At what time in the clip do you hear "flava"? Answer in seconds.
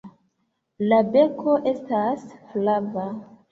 2.55-3.07